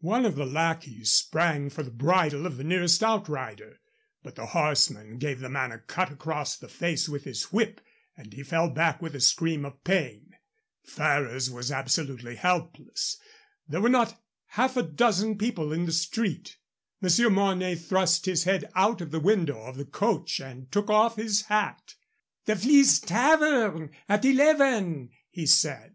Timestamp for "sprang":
1.12-1.68